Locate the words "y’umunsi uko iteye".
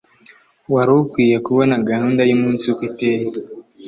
2.29-3.25